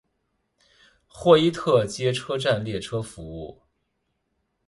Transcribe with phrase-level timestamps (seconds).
[1.05, 3.61] 霍伊特街车站列车服务。